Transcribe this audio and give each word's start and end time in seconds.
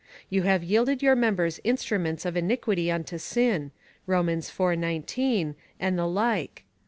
You 0.31 0.41
have 0.41 0.63
yielded 0.63 1.03
your 1.03 1.15
members 1.15 1.59
insti^uments 1.63 2.25
of 2.25 2.33
ini 2.33 2.59
quity 2.59 2.91
unto 2.91 3.19
sin, 3.19 3.69
(Rom. 4.07 4.25
vi. 4.41 4.73
19,) 4.75 5.53
and 5.79 5.95
the 5.95 6.07
like. 6.07 6.63